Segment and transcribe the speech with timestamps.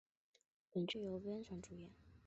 [0.71, 1.91] 本剧由渡边谦主演。